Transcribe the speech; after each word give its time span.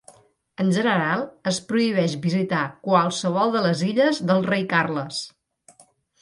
En 0.61 0.69
general, 0.77 1.19
es 1.51 1.59
prohibeix 1.71 2.15
visitar 2.23 2.61
qualsevol 2.87 3.53
de 3.57 3.63
les 3.67 3.85
illes 3.91 4.23
del 4.33 4.43
Rei 4.49 4.67
Carles. 4.73 5.23